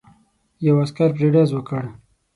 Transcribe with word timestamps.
یو 0.65 0.75
عسکر 0.83 1.09
پرې 1.15 1.27
ډز 1.33 1.49
وکړ. 1.53 1.83